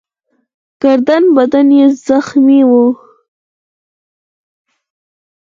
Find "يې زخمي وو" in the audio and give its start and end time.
1.77-2.85